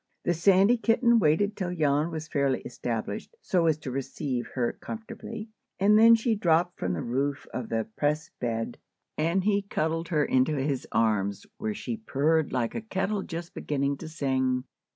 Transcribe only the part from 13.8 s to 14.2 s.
to